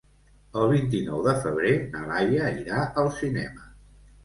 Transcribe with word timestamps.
El 0.61 0.71
vint-i-nou 0.71 1.21
de 1.27 1.35
febrer 1.43 1.75
na 1.93 2.03
Laia 2.15 2.49
irà 2.65 2.83
al 3.05 3.13
cinema. 3.21 3.71